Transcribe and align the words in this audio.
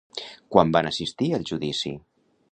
Quan 0.53 0.71
van 0.77 0.89
assistir 0.91 1.29
al 1.39 1.45
judici? 1.51 1.93